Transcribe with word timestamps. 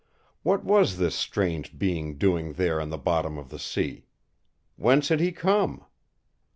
What 0.41 0.63
was 0.63 0.97
this 0.97 1.13
strange 1.13 1.77
being 1.77 2.17
doing 2.17 2.53
there 2.53 2.81
on 2.81 2.89
the 2.89 2.97
bottom 2.97 3.37
of 3.37 3.49
the 3.49 3.59
sea? 3.59 4.07
Whence 4.75 5.09
had 5.09 5.19
he 5.19 5.31
come? 5.31 5.85